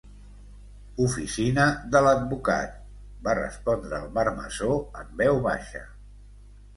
[1.07, 1.65] "Oficina
[1.95, 2.79] de l'advocat",
[3.27, 5.83] va respondre el marmessor en veu baixa.